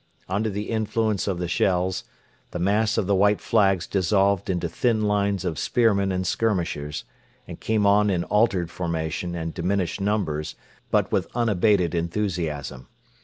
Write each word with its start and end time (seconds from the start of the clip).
Under 0.27 0.49
the 0.49 0.71
influence 0.71 1.27
of 1.27 1.37
the 1.37 1.47
shells 1.47 2.03
the 2.49 2.57
mass 2.57 2.97
of 2.97 3.05
the 3.05 3.13
'White 3.13 3.39
Flags' 3.39 3.85
dissolved 3.85 4.49
into 4.49 4.67
thin 4.67 5.03
lines 5.03 5.45
of 5.45 5.59
spearmen 5.59 6.11
and 6.11 6.25
skirmishers, 6.25 7.03
and 7.47 7.59
came 7.59 7.85
on 7.85 8.09
in 8.09 8.23
altered 8.23 8.71
formation 8.71 9.35
and 9.35 9.53
diminished 9.53 10.01
numbers, 10.01 10.55
but 10.89 11.11
with 11.11 11.27
unabated 11.35 11.93
enthusiasm. 11.93 12.87